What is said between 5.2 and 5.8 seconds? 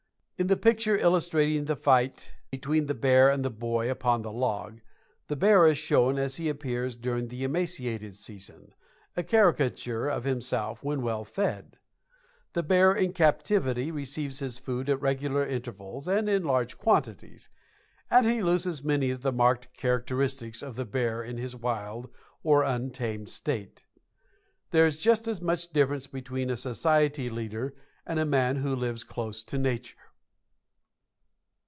the bear is